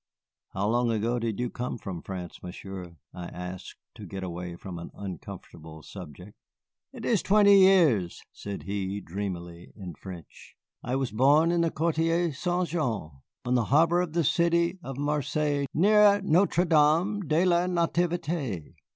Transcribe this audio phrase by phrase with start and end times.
[0.53, 4.79] "How long ago did you come from France, Monsieur?" I asked, to get away from
[4.79, 6.33] an uncomfortable subject.
[6.91, 10.55] "It is twenty years," said he, dreamily, in French.
[10.81, 13.11] "I was born in the Quartier Saint Jean,
[13.45, 18.73] on the harbor of the city of Marseilles near Notre Dame de la Nativité."